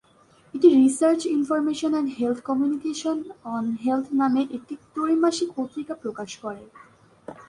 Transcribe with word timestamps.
এটি 0.53 0.67
research 0.79 1.21
information 1.37 1.91
and 1.93 2.09
health 2.17 2.39
communication 2.49 3.17
on 3.55 3.65
health 3.83 4.07
নামে 4.21 4.41
একটি 4.57 4.73
ত্রৈমাসিক 4.93 5.49
পত্রিকা 5.57 5.93
প্রকাশ 6.03 6.29
করে। 6.43 6.63